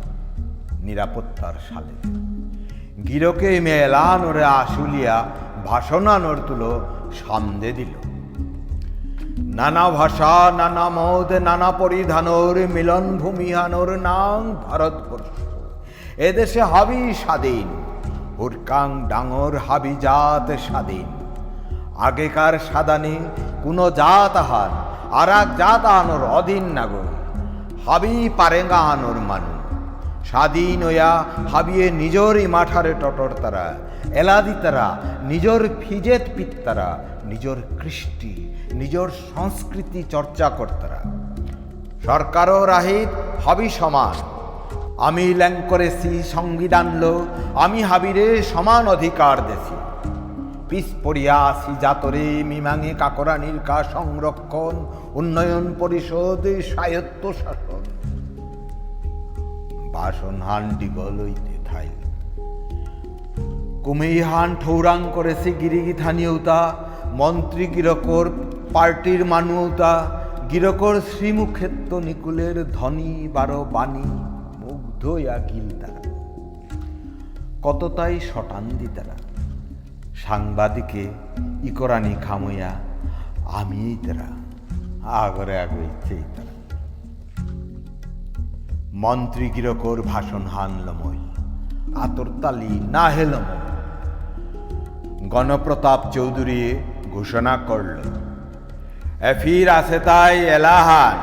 [0.81, 1.95] নিরাপত্তার সালে।
[3.03, 5.29] গিরকে মেলানোরে আশুলিয়া
[5.67, 8.08] ভাষণানোর তুলো সামদে দিল।
[9.39, 15.39] নানা ভাষা, নানা মদ, নানা পরিধানর মিলন ভূমিহানোর নাম ভারতবর্ষ।
[16.19, 17.69] এদেশে হাবি স্বাধীন,
[18.39, 21.07] হুরকাং ডাঙর হাবি জাত স্বাধীন।
[21.99, 23.19] আগেকার সাদানে
[23.63, 24.71] কোনো জাত আহান
[25.13, 27.07] আর এক জাত আনোর অধীন নাগর।
[27.87, 29.58] হাবি পারেঙ্গা আনোর মানু
[30.25, 33.75] স্বাধীন হইয়া হাবিয়ে নিজরই মাঠারে টটর তারা,
[34.15, 41.03] এলাদি তারা, নিজর ফিজেত পিত্তারা নিজর কৃষ্টি, নিজর সংস্কৃতি চর্চা করতারা।
[42.05, 43.09] সরকারও রাহিত,
[43.47, 44.15] হাবি সমান।
[44.99, 49.75] আমি ল্যাং করেছি সংবিধান লো, আমি হাবিরে সমান অধিকার দেছি।
[50.69, 57.98] পিস পড়িয়া আসি জাতরে, মিমাঙে কাকরানির কা সংরক্ষণ উন্নয়ন পরিষদ, স্বায়ত্ত শাসন।
[59.93, 61.89] বাসন হান ডিগলইতে থাই
[63.85, 66.75] কুমেই হান ঠৌরাং করেছে গিরিগি থানিয়তা
[67.13, 68.31] মন্ত্রী গিরকর
[68.73, 70.21] পার্টির মানুতা
[70.51, 74.05] গিরকর শ্রীমুখেত্ত নিকুলের ধনী বারো বাণী
[74.59, 75.05] মুগ্ধ
[75.49, 75.99] গিল তারা।
[77.63, 79.17] কতটাই শটান দি তারা।
[80.15, 81.07] সাংবাদিকে
[81.65, 82.71] ইকরানি খামইয়া
[83.45, 84.29] আমি তারা,
[85.11, 86.48] আগরে আগে ইচ্ছেই তারা।
[88.93, 91.19] মন্ত্রী গিরকর ভাষণ হানলমই
[91.95, 93.47] আতরতালি না হেলম
[95.29, 96.79] গণপ্রতাপ চৌধুরী
[97.11, 97.99] ঘোষণা করল,
[99.21, 101.17] এফির আছে তাই এলাহান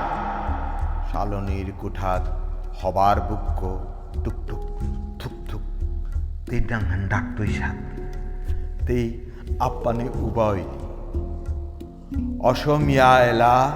[1.12, 2.23] শালনির কুঠাত
[2.82, 3.62] হবার বুক্ক
[4.23, 4.63] টুকটুক
[5.19, 5.62] থুক থুক,
[6.49, 7.78] তে ডাঙান ডাকতই সাত,
[8.86, 8.99] তে
[9.60, 10.82] আপ্পানে উবাইলি
[12.39, 13.71] অসমিয়া এলা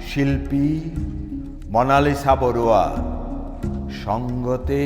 [0.00, 0.90] শিল্পী
[1.74, 2.82] মনালিসা বড়ুয়া
[4.04, 4.82] সঙ্গতে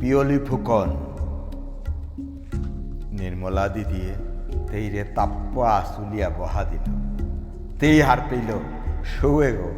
[0.00, 0.88] পিয়লি ফুকন,
[3.18, 4.14] নির্মলা দিদিয়ে
[4.70, 6.86] তেইরে তাপ্প আসুলিয়া বহা দিল।
[7.80, 8.50] তেই হার পেল
[9.14, 9.70] সৌয়ে গো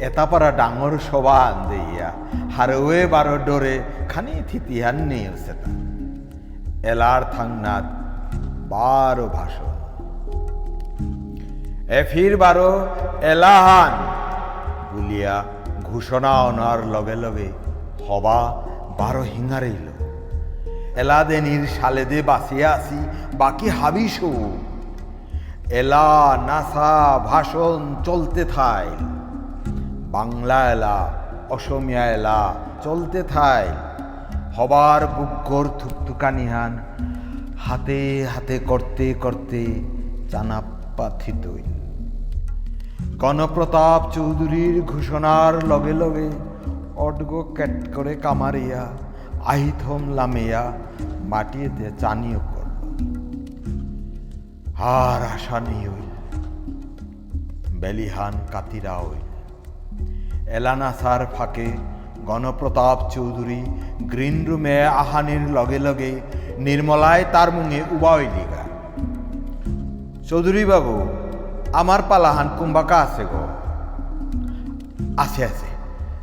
[0.00, 2.08] এতাপারা ডাঙর সবান দেইয়া
[2.56, 3.74] হারওয়ে বারো ডোরে
[4.08, 5.70] খানি থিতিহান নেই সেটা।
[6.88, 7.86] এলার থাংনাথ
[8.68, 9.72] বারো ভাষণ।
[12.00, 12.70] এফির বারো
[13.22, 13.92] এলাহান
[14.92, 15.44] বলিয়া
[15.84, 17.48] ঘোষণা অনার লগে লগে
[18.08, 18.38] হবা
[18.98, 19.86] বারো হিঙারেইল
[20.96, 23.00] এলাদেনির সালেদে বাঁচিয়া আসি
[23.38, 24.50] বাকি হাবিসও
[25.70, 28.88] এলা নাসা ভাষণ চলতে থাই
[30.10, 31.10] বাংলা এলা,
[31.50, 33.66] অসমিয়া এলা চলতে থাই
[34.56, 36.78] হবার বুকর থুকথুকানিহান
[37.58, 39.80] হাতে হাতে করতে করতে
[40.28, 41.69] চানাপ্পাথিতই
[43.18, 46.30] গণপ্রতাপ চৌধুরীর ঘোষণার লগে লগে
[46.96, 48.86] অডগ ক্যাট করে কামারিয়া,
[49.44, 50.72] আহিথম লামেয়া
[51.24, 52.60] মাটিয়েতে চানিও করল।
[54.76, 56.10] আর আশা নেই হইল।
[57.80, 59.30] বেলিহান কাতিরা হইল।
[60.48, 61.66] এলানাসার ফাঁকে
[62.26, 63.64] গণপ্রতাপ চৌধুরী
[64.02, 66.20] গ্রিন রুমে আহানের লগে লগে
[66.58, 68.60] নির্মলায় তার মুঙে উবা হইলিগা
[70.28, 71.06] চৌধুরী বাবু
[71.72, 73.48] আমার পালাহান কুম্বাকা আছে গো?
[75.16, 75.70] আছে আছে।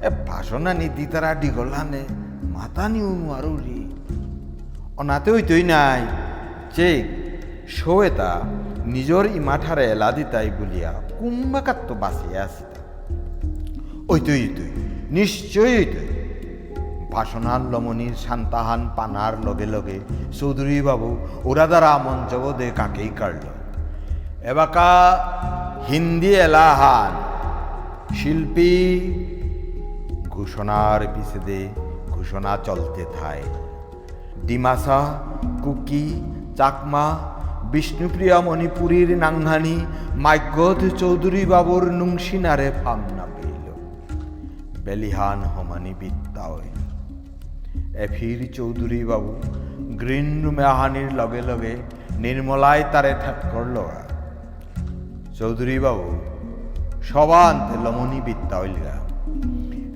[0.08, 2.04] এ ভাষণা নীতি তারা ডিগলানে
[2.44, 3.80] মাথা নিউ নোৱাৰো রে
[4.98, 6.02] অনাতে হইতই নাই
[6.76, 7.06] চেক
[7.70, 8.40] শোয়েতা
[8.86, 12.74] নিজর ইমাঠারে এলা দিতাই বলিয়া কুম্বাকাত তো বাঁচিয়া আসিত।
[14.10, 14.72] ওইতই ওইতই
[15.12, 16.08] নিশ্চয়ই ওইতই
[17.12, 20.00] ভাষণার লমনির শান্তাহান পানার লগে লগে,
[20.40, 23.57] চৌধুরী বাবু, ওরা দ্বারা মঞ্চবদে কাকেই কাড়ল?
[24.52, 24.92] এবাকা
[25.90, 27.14] হিন্দি এলাহান,
[28.16, 28.74] শিল্পী
[30.30, 31.62] ঘোষণার পিছেদে
[32.10, 33.44] ঘোষণা চলতে থায়।
[34.46, 35.00] ডিমাসা,
[35.64, 36.06] কুকি,
[36.58, 37.06] চাকমা,
[37.72, 39.76] বিষ্ণুপ্রিয়া মণিপুরীর নাংহানি
[40.16, 43.66] মাইগধ চৌধুরী বাবুর নুংসিনারে ফামনা পেল।
[44.86, 46.46] বেলিহান হমানি বিদ্যা
[48.06, 49.32] এফির চৌধুরী বাবু
[50.00, 51.74] গ্রিন রুমে আহানির লগে লগে
[52.18, 53.78] নির্মলায় তারে ঠাট করল।
[55.40, 56.08] চৌধুরী বাবু
[57.04, 58.96] সবান্তে লমনি বিদ্যা হইলা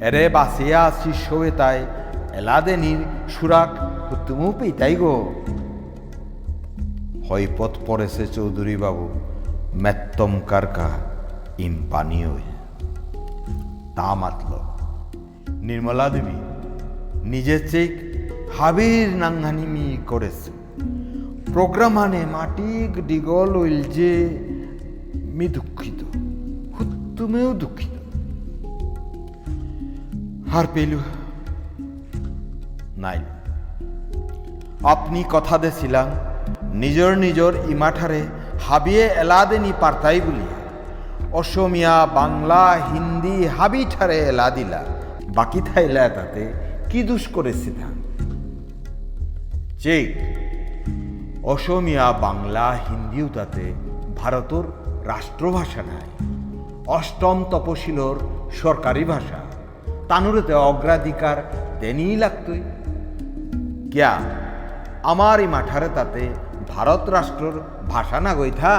[0.08, 1.86] এরে বাসিয়া শিষ্য তাই
[2.34, 2.98] এলাদেনির
[3.30, 3.72] সুরাক
[4.28, 5.16] তুমু পেতাই গো।
[7.30, 9.10] হইপথ পড়েছে চৌধুরী বাবু,
[9.74, 10.90] মেত্তম কারকা
[11.58, 12.48] ইম্পানি হই
[13.96, 14.52] তা মাতল
[15.50, 16.38] নির্মলা দেবী
[17.24, 17.92] নিজে চেক
[18.60, 20.52] হাবির নাঙ্গানিমি করেছে।
[21.54, 24.12] প্রোগ্রামানে মাটিক ডিগল হইল যে
[25.42, 26.04] মি দুঃখিত
[27.18, 27.94] তুমেও দুঃখিত
[30.50, 31.00] হার পেলু
[32.98, 33.20] নাই
[34.84, 36.08] আপনি কথা দেছিলাম,
[36.74, 38.22] নিজর নিজর ইমাঠারে
[38.62, 40.56] হাবিয়ে এলাদেনি পারতাই বলিয়া।
[41.38, 44.86] অসমিয়া, বাংলা, হিন্দি হাবি ঠারে এলা দিলা।
[45.36, 46.54] বাকি থাইলা তাতে
[46.90, 47.88] কি দুষ করেছি তা
[51.44, 53.74] অসমিয়া, বাংলা, হিন্দিও তাতে
[54.18, 54.64] ভারতর
[55.12, 56.10] রাষ্ট্রভাষা নাই।
[56.88, 58.18] অষ্টম তপশিলর
[58.52, 59.40] সরকারি ভাষা।
[60.08, 61.38] তানুরেতে অগ্রাধিকার
[61.80, 62.64] দেনই লাগতই।
[63.92, 64.14] কিয়া
[65.04, 66.24] আমার এই মাঠারে তাতে
[66.68, 67.56] ভারত রাষ্ট্রর
[67.90, 68.74] ভাষা না গইথা?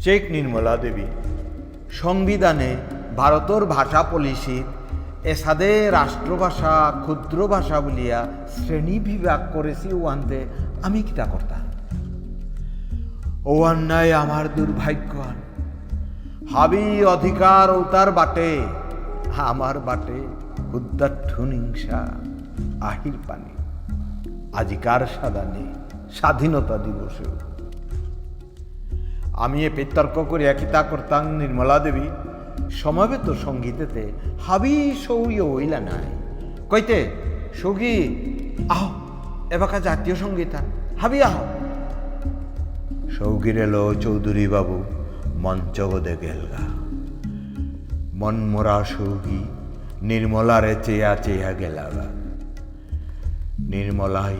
[0.00, 1.06] চেক নির্মলা দেবী,
[1.92, 2.70] সংবিধানে
[3.16, 4.68] ভারতর ভাষা পলিসিত
[5.26, 8.20] এসাদে রাষ্ট্রভাষা ক্ষুদ্র ভাষা বলিয়া
[8.56, 10.38] শ্রেণি বিভাগ করেছি ওয়ানতে
[10.82, 11.65] আমি কিতা করতাম
[13.46, 15.64] ওয়ান অন্যায় আমার দুর্ভাগ্যান
[16.46, 18.60] হাবি অধিকার ও তার বাটে,
[19.36, 20.26] আমার বাটে
[20.72, 22.08] উদ্দাঠু হিংসা
[22.80, 23.56] আহির পানি।
[24.56, 25.74] আজিকার সাদানে
[26.12, 27.24] স্বাধীনতা দিবসে
[29.32, 32.08] আমি এ পেতর্ক করে কিতা করতাম নির্মলা দেবী।
[32.70, 34.12] সমাবেত সঙ্গীতেতে
[34.46, 36.22] হাবি সৌই হইলা নাই।
[36.70, 37.10] কইতে,
[37.54, 38.18] সৌগী,
[38.68, 38.90] আহ,
[39.50, 40.54] এবাকা জাতীয় সংগীত।
[41.00, 41.32] হাবি, আহ।
[43.10, 44.84] সৌগীর এলো চৌধুরী বাবু
[45.36, 46.64] মঞ্চগদে গেলগা।
[48.14, 49.42] মনমরা সৌগী,
[50.02, 52.06] নির্মলারে চেয়া চেয়া গেলাগা।
[53.58, 54.36] নির্মলাই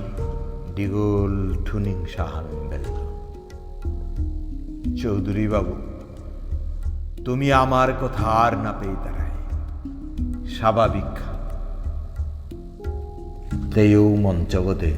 [0.76, 2.87] দিগল ঠুনিং সাহান বেল
[5.02, 5.74] চৌধুরী বাবু,
[7.24, 9.35] তুমি আমার কথা আর না পেয়ে দাঁড়ায়
[10.46, 11.12] স্বাভাবিক
[13.74, 14.92] তেও মঞ্চগদে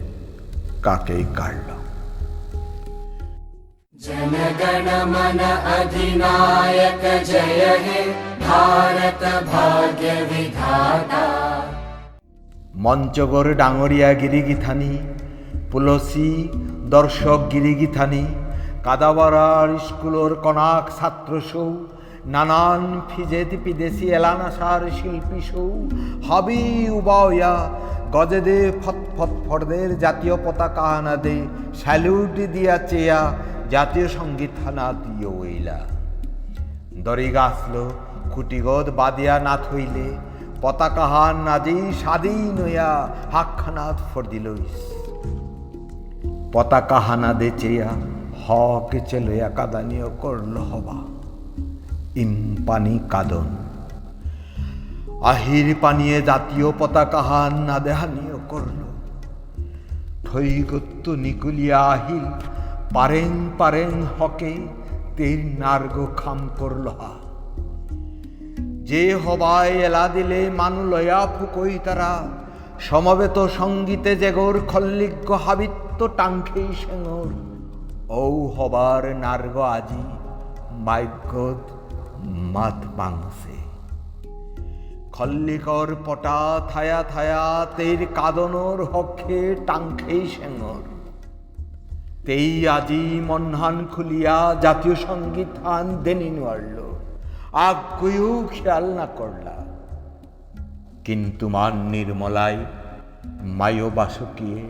[0.83, 1.78] কাকেই কাড়ল
[3.98, 5.40] जनगण मन
[5.72, 8.02] अधिनायक जय हे
[8.42, 11.24] भारत भाग्य विधाता
[12.78, 14.92] মঞ্চগর ডাঙরিয়া গিরিগিথানি
[15.72, 16.30] পুলসি
[16.88, 18.24] দর্শক গিরিগিথানি
[18.86, 21.70] কাদাবাড়ার স্কুলর কনাক ছাত্র সৌ
[22.26, 25.70] নানান ফিজেত বিদেশি এলানাসার শিল্পী সৌ
[26.28, 26.62] হাবি
[26.98, 27.54] উবাওয়া
[28.16, 31.38] গজেদে ফত ফত ফরদের জাতীয় পতাকা হানা দে
[31.80, 33.22] স্যালুট দিয়া চেয়া
[33.71, 35.79] জাতীয় সংগীত হানা দিয়ে ওইলা
[36.95, 37.91] দরি গাছল,
[38.31, 40.17] খুঁটিগদ বাদিয়া না থইলে
[40.63, 44.77] পতাকাহান নাজি স্বাধীন হইয়া হাকখানাত ফর দিলইস
[46.53, 47.89] পতাকা হানা দে চেয়া,
[48.47, 50.99] হক চেলইয়া কাদানীয় করল হবা।
[52.17, 53.45] ইম্পানি কাদন।
[55.25, 58.79] আহির পানিয়ে জাতীয় পতাকা হান না দেহানীয় করল।
[60.25, 62.25] থৈগত্য নিকুলিয়া আহিল
[62.95, 64.57] পারেং পারেং হকে
[65.17, 67.13] তের নার্গ খাম করল হা।
[68.85, 72.29] যে হবায় এলা দিলে মানু লয়া ফুকই তারা,
[72.81, 77.31] সমবেত সঙ্গীতে জেগর খল্লিজ্ঞ হাবিত্য টাঙ্খেই সেঙর।
[78.13, 80.03] ঔ হবার নার্গ আজি
[80.71, 81.71] মাইগত
[82.25, 83.59] মাত মাংসে
[85.13, 90.98] খল্লিকর পটা থায়া থায়া তের কাদনর হক্ষে টাংখেই সেঙর।
[92.29, 96.79] তেই আজি মনহান খুলিয়া জাতীয় সংগীত হান দেনি নোয়ারল
[97.67, 99.55] আগুয়েও খেয়াল না করলা
[101.05, 102.61] কিন্তু মান নির্মলায়
[103.59, 104.63] মায়ো বাসকিয়ে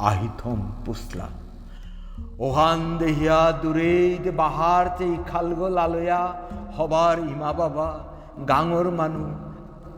[0.00, 1.28] আহিথম পুসলা
[2.38, 3.96] ওহান দেহিয়া দূরে
[4.36, 6.22] বাহার তেই খালগো লালয়া
[6.76, 7.88] হবার ইমা বাবা
[8.48, 9.24] গাঙর মানু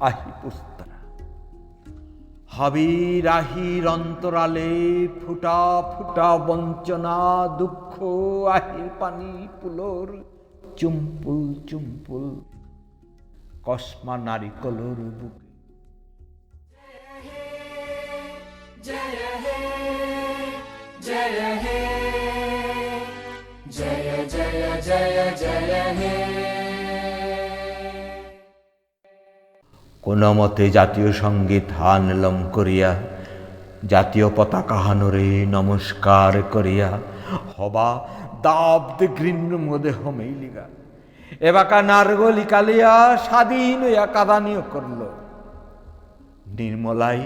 [0.01, 0.70] আহি পুস্তারা
[2.51, 2.91] হবি
[3.23, 4.73] রাহির অন্তরালে
[5.21, 5.61] ফুটা
[5.93, 7.19] ফুটা বঞ্চনা
[7.59, 7.93] দুঃখ
[8.49, 10.09] আহির পানি পুলোর
[10.79, 12.27] চুম্পুল চুম্পুল
[13.65, 15.51] কসমা নারিকলোর বুকে
[18.87, 19.59] জয় হে
[21.07, 21.81] জয় হে
[23.77, 26.60] জয় জয় জয় জয় হে
[30.03, 32.91] কোন মতে জাতীয় সংগীত হানলম করিয়া,
[33.89, 36.99] জাতীয় পতাকা হানরে নমস্কার করিয়া,
[37.57, 37.89] হবা
[38.43, 40.67] দাব্দ ঘৃণ্য মোদে হমেইলিগা।
[41.41, 45.01] এবাকা নারগলি কালিয়া স্বাধীন হইয়া কাদানিও করল।
[46.47, 47.21] নির্মলাই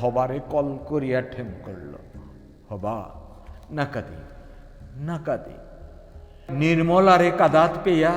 [0.00, 1.92] হবারে কল করিয়া ঠেম করল।
[2.70, 2.96] হবা
[3.70, 4.18] না কাদি
[5.00, 5.56] না কাদি
[6.52, 8.12] নির্মলারে কাদাত পেয়া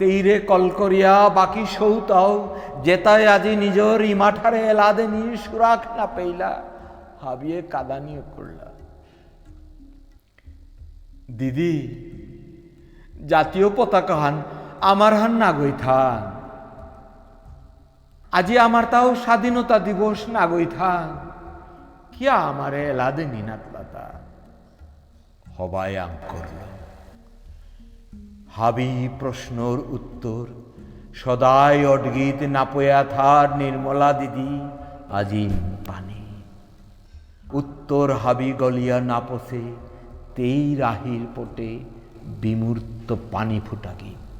[0.00, 2.32] তেইরে কল করিয়া বাকি সৌতাও
[2.86, 6.52] জেতায় আজি নিজর ইমাঠারে এলাদেনি, সুরাখ না পেইলা।
[7.22, 8.68] হাবিয়ে কাদানিও করলা।
[11.38, 11.76] দিদি,
[13.28, 14.36] জাতীয় পতাকা হান,
[14.90, 16.20] আমার হান নাগই থান
[18.32, 21.06] আজি আমার তাও স্বাধীনতা দিবস নাগই থান
[22.12, 24.06] কিয়া আমারে এলাদেনি নাতলাতা?
[25.56, 26.79] হবায় আং করল
[28.56, 30.46] হাবি প্রশ্নর উত্তর।
[31.14, 34.60] সদাই অডগীত নাপয়া থার নির্মলা দিদি
[35.10, 35.50] আজিম
[35.86, 36.20] পানে।
[37.52, 39.62] উত্তর হাবি গলিয়া নাপসে
[40.34, 41.78] তেই রাহির পটে
[42.40, 44.30] বিমূর্ত পানি ফুটা গীত।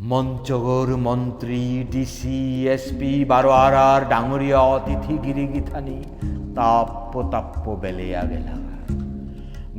[0.00, 6.04] মঞ্চগর মন্ত্রী, ডিসি, এসপি, বারোয়ারার ডাঙরিয়া অতিথি গিরিগিথানি,
[6.54, 8.69] তাপ্য তাপ্য বেলেয়া গেলা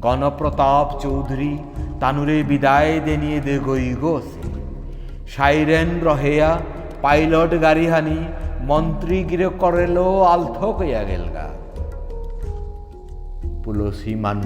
[0.02, 1.54] গণপ্রতাপ চৌধুরী,
[2.00, 4.44] তানুরে বিদায় দেনিয়ে দে গই গোসে
[5.28, 6.50] সাইরেন রহেয়া,
[7.02, 8.20] পাইলট গাড়িহানি,
[8.70, 11.48] মন্ত্রী গিরে করেলো আলথ কইয়া গেলগা
[13.64, 14.40] পুলসি মান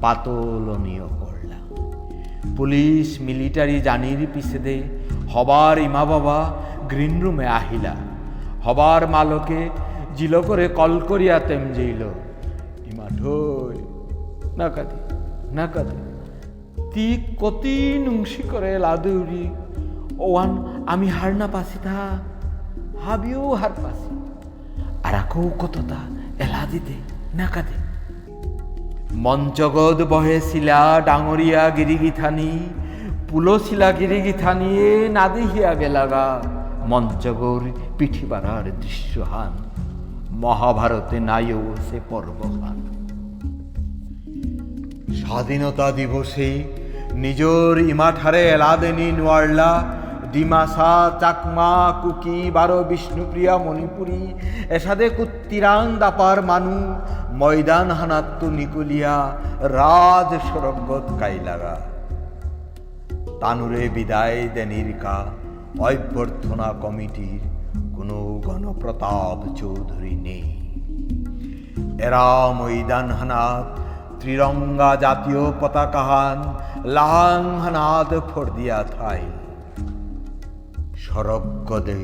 [0.00, 1.58] পাতলনীয় করলা।
[2.56, 4.76] পুলিশ মিলিটারি জানির পিছে দে
[5.34, 6.38] হবার ইমা বাবা
[6.88, 7.94] গ্রিন রুমে আহিলা।
[8.64, 9.60] হবার মালকে
[10.16, 12.02] জিল করে কল করিয়া তেম যেইল
[12.90, 13.57] ইমা ঢই
[16.92, 17.06] তি
[17.40, 19.54] কতি নুংসি করে লাদুরি
[20.18, 20.50] ওয়ান
[20.86, 22.18] আমি হার না পাসি থা
[23.04, 24.14] হাবিও হার পাসি
[25.02, 26.00] আর আকৌ কতটা
[26.44, 26.92] এলা দিতে
[27.34, 27.76] না কাঁদে
[29.14, 32.50] মঞ্চগদ বহেছিলা ডাঙরিয়া গিরিগিথানি
[33.28, 36.42] পুলশিলা গিরিগিথানিয়ে নাদিহিয়া গেলাগা।
[36.88, 37.60] মঞ্চগর
[37.98, 39.52] পিঠিবারার দৃশ্যহান
[40.30, 42.97] মহাভারতে নাইও সে পর্বহান
[45.12, 46.64] স্বাধীনতা দিবসে
[47.12, 49.84] নিজর ইমাঠারে এলাদেনি নোয়ারলা,
[50.32, 54.34] ডিমাসা, চাকমা, কুকি, বারো বিষ্ণুপ্রিয়া মণিপুরী,
[54.68, 56.94] এসাদে কুত্তিরাং, দাপার মানু,
[57.32, 61.76] ময়দান হানাত্তু নিকুলিয়া, রাজ সরগত কাইলাগা
[63.40, 65.24] তানুরে বিদায় দেনিরকা
[65.78, 67.40] অভ্যর্থনা কমিটির
[67.96, 70.58] কোনো গণপ্রতাপ চৌধুরী নেই।
[72.02, 73.87] এরা ময়দান হানাত
[74.20, 76.38] ত্রিরঙ্গা জাতীয় পতাকাহান
[76.84, 79.22] লাহাং হানাত ফর্দিয়া থাই
[80.96, 82.02] সরগদে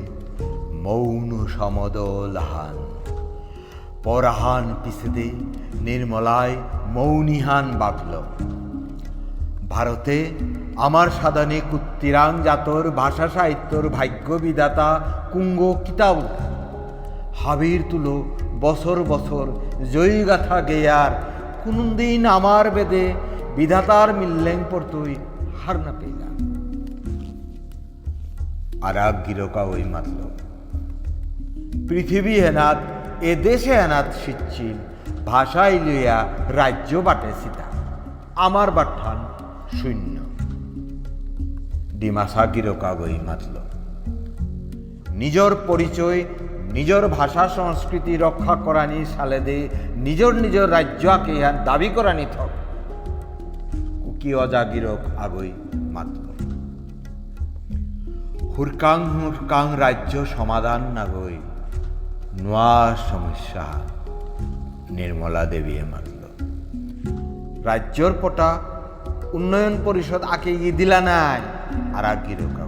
[0.85, 1.97] মৌন সমদ
[2.37, 2.77] লাহান।
[4.05, 5.29] পরাহান পিছেদে
[5.81, 8.13] নির্মলায় মৌনিহান বাকল
[9.71, 10.17] ভারতে
[10.77, 15.01] আমার সাধনে কুত্তিরাং জাতর ভাষা সাহিত্যর ভাগ্য বিদাতা
[15.33, 16.17] কুঙ্গ কিতাব।
[17.37, 18.15] হাবির তুলো
[18.61, 19.47] বছর বছর
[19.93, 21.13] জয়ী গাথা গেয়ার
[21.65, 23.15] কোনদিন আমার বেদে
[23.57, 25.15] বিধাতার মিল্লেং পড়তই
[25.63, 26.35] হার না পেলাম
[28.83, 30.21] আর এক গিরকা ওই মাতল
[31.89, 32.79] পৃথিবী হেনাত
[33.21, 34.77] এ দেশে হেনাত শিচ্ছিল
[35.27, 37.67] ভাষাই লইয়া রাজ্য বাটে সীতা
[38.37, 39.19] আমার বাঠান
[39.77, 40.15] শূন্য।
[41.99, 43.57] ডিমাসা গিরকা গই মাতল
[45.11, 46.25] নিজর পরিচয়
[46.75, 52.49] নিজর ভাষা সংস্কৃতি রক্ষা করানি সালেদে নিজর নিজর রাজ্য আকে ইহার দাবি করানি থক।
[54.05, 56.23] কুকি অজাগিরক আগই মাত্র।
[58.59, 61.39] হুরকাং হুরকাং রাজ্য সমাধান না গই
[62.43, 63.65] নোয়া সমস্যা
[64.91, 66.23] নির্মলা দেবী মানল।
[67.65, 68.59] রাজ্যর পটা
[69.33, 71.41] উন্নয়ন পরিষদ আকে ই দিলা নাই
[71.95, 72.64] আর আগে রোকাবই মানল ও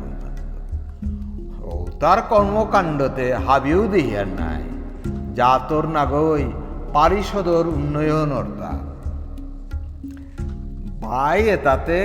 [2.00, 4.62] তার কর্মকাণ্ডতে হাবিও দেহিয়ার নাই।
[5.34, 6.44] যা তোর নাগই
[6.92, 8.72] পারিষদর উন্নয়ন অর্থা
[11.02, 11.98] ভাই এটাতে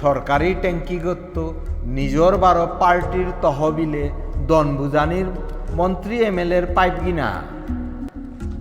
[0.00, 1.36] সরকারি ট্যাঙ্কি করত
[1.84, 4.10] নিজর বারো পার্টির তহবিলে
[4.46, 5.26] দনবুজানির
[5.74, 7.28] মন্ত্রী এম এল এর পাইপ কিনা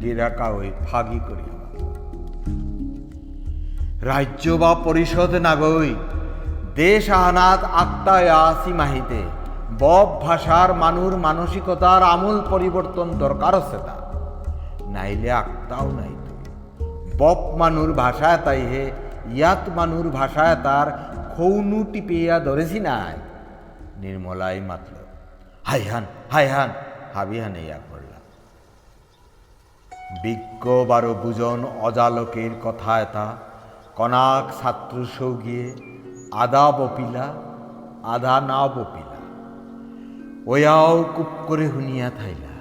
[0.01, 1.47] গিরাকা ওই ফাগি করি
[4.01, 5.95] রাজ্য বা পরিষদ নাগই
[6.75, 9.21] দেশ আহানাত আক্তায়া সীমাহিতে।
[9.81, 13.95] বব ভাষার মানুর মানসিকতার আমূল পরিবর্তন দরকার আছে তা
[14.93, 16.31] নাইলে আক্তাও নাই তো।
[17.19, 18.83] বপ মানুর ভাষায় তাই হে,
[19.37, 20.87] ইয়াত মানুর ভাষায় তার
[21.33, 23.15] খৌনু টিপিয়া ধরেছি নাই।
[24.01, 24.93] নির্মলাই মাত্র
[25.69, 26.03] হাই হান
[26.33, 26.69] হাই হান,
[27.15, 28.23] হাবি হান ইয়া করলাম
[30.23, 33.27] বিজ্ঞ বারো বুজন অজালকের কথা এটা,
[33.97, 35.67] কনাক ছাত্র সৌগিয়ে
[36.43, 37.25] আদা বপিলা
[38.13, 39.14] আধা না বপিলা।
[40.45, 42.55] ওয়াও কুপ করে হুনিয়া থাইলা।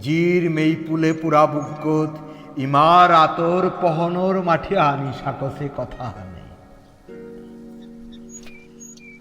[0.00, 2.18] জির মেইপুলে পুরা বুকত
[2.58, 6.40] ইমার আতর পহনর মাঠে আনি সাকসে কথা হানে।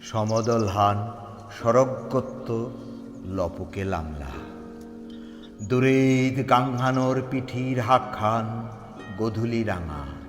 [0.02, 1.12] সমদল হান
[1.64, 2.66] সরগত্ত
[3.26, 4.32] লপুকে লামলা।
[5.68, 8.68] দূরেদ গাংহানোর পিঠির হাক খান
[9.20, 10.20] গধুলি রাঙা।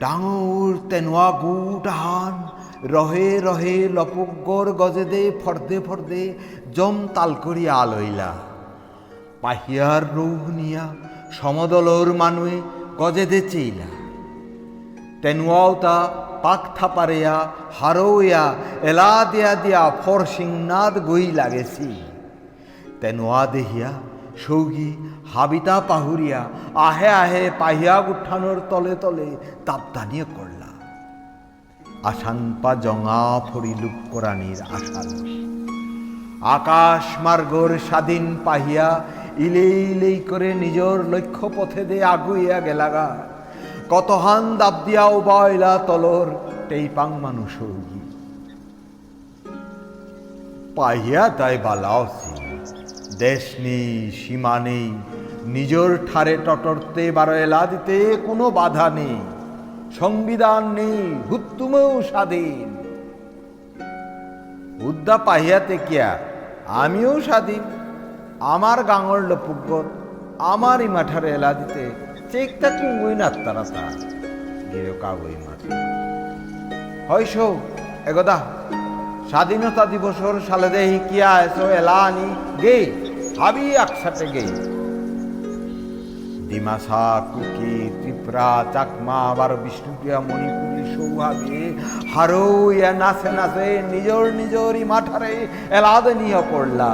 [0.00, 6.34] ডাঙর তেনোয়া গুট হান রহে রহে লপগর গজে দে, ফর্দে ফর্দে,
[6.74, 8.32] জম তাল করিয়া আলইলা।
[9.40, 10.94] পাহিয়ার রৌহনিয়া
[11.32, 12.62] সমদলর মানুয়ে
[12.98, 13.84] গজে দে চেইলা।
[15.22, 16.08] তেনুয়াও তা
[16.42, 17.48] পাক থাপারেয়া,
[17.80, 21.94] হারোয়া, এলা দিয়া দিয়া ফর সিংনাদ গই লাগেছি।
[23.00, 23.92] তেনুয়া দেহিয়া
[24.46, 24.96] সৌগি
[25.34, 30.49] হাবিতা পাহুরিয়া, আহে আহে পাহিয়া উঠানোর তলে তলে তাপদানিয়ে করলা
[32.08, 35.08] আশানপা জঙা ফড়ি লুপ করানির আশার
[36.56, 38.88] আকাশ মার্গর স্বাধীন পাহিয়া
[39.46, 43.08] ইলেই ইলেই করে নিজর লক্ষ্য পথে দে আগুইয়া গেলাগা।
[43.92, 46.28] কতহান দাব দিয়াও বয়লা তলর,
[46.68, 47.54] টেইপাং মানুষ
[50.76, 52.34] পাহিয়া তাই বালাওসি
[53.24, 53.88] দেশ নেই,
[54.20, 54.86] সীমা নেই,
[55.56, 57.96] নিজর ঠারে টটরতে বারো এলা দিতে
[58.26, 59.16] কোনো বাধা নেই।
[59.98, 62.68] সংবিধান নেই, হুত্তুমেও স্বাধীন।
[64.80, 66.18] উদ্দা পাহিয়াতে কিয়া
[66.66, 67.62] আমিও স্বাধীন।
[68.40, 69.86] আমার গাঙর লপুগত
[70.38, 71.90] আমার ইমাঠারে এলা দিতে,
[72.32, 73.82] চেক চেকটা কুঙ্গুই না তারা তা
[74.72, 75.60] গিরে কাগই মাঠ।
[77.10, 77.34] হয়স,
[78.06, 78.40] একদা,
[79.28, 82.92] স্বাধীনতা দিবসর সালে দেহি কিয়া এসো এলা আনি গে
[83.40, 84.44] হাবি একসাথে গে
[86.50, 91.62] ডিমাসা কুকি ত্রিপুরা চাকমা আবার বিষ্ণুপ্রিয়া মণিপুরী সৌভাগে
[92.12, 95.34] হারো ইয়া নাচে নাচে নিজর নিজর মাঠারে
[95.78, 96.92] এলাদে নিয়ে পড়লা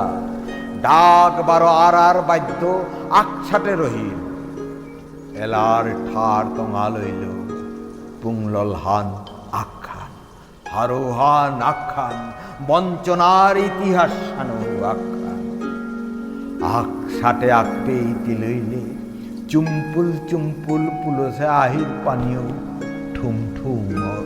[0.85, 2.63] ডাক বারো আর আর বাদ্য
[3.21, 4.19] আকছাটে রহিল
[5.43, 7.23] এলার ঠার তঙা লইল
[8.23, 9.09] পুংলল হান
[9.57, 10.13] আখ্যান
[10.73, 12.17] হারো হান আখ্যান
[12.69, 15.41] বঞ্চনার ইতিহাস সানো আখ্যান
[16.75, 18.83] আখ সাটে আঁকবে ইতি লইলে
[19.51, 22.43] চুম্পুল চুম্পুল পুলসে আহির পানীয়
[23.15, 24.25] ঠুম ঠুমর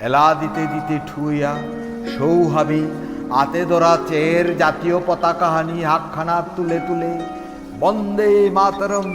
[0.00, 1.52] এলা দিতে দিতে ঠুইয়া
[2.18, 2.82] সৌহাবি,
[3.30, 7.12] আতে ধরা চের জাতীয় পতাকা হানি হাকখানা তুলে তুলে
[7.80, 9.08] বন্দে মাতরম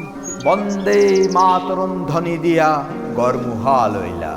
[0.44, 2.84] বন্দে মাতরম ধ্বনি দিয়া
[3.16, 4.36] গরমুহা লইলা।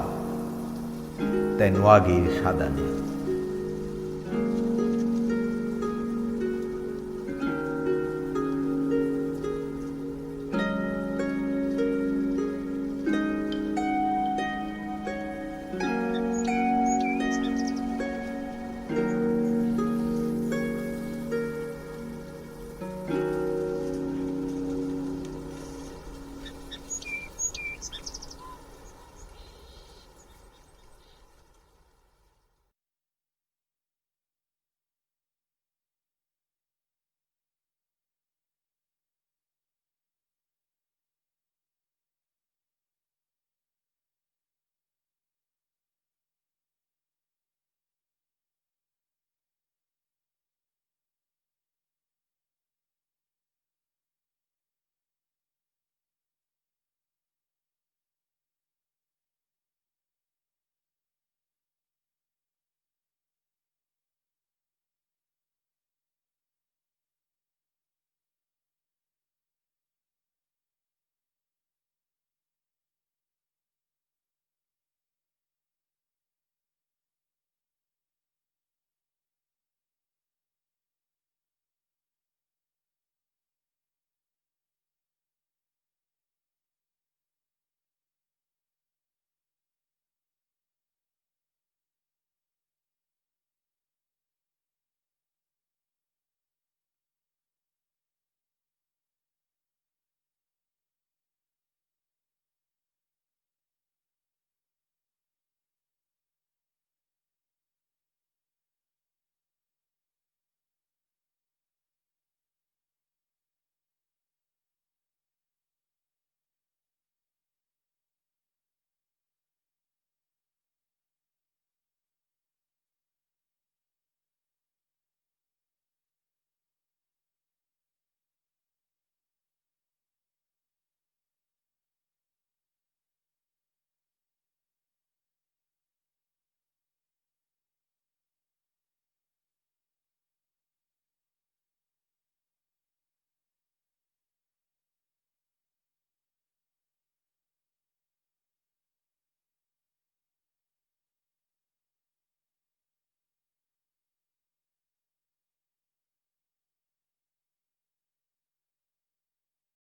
[1.59, 3.04] তেনুয়াগির সাদানি।